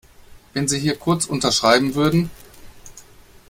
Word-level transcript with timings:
Wenn 0.53 0.67
Sie 0.67 0.79
hier 0.79 0.95
kurz 0.97 1.25
unterschreiben 1.27 1.93
würden. 1.93 2.31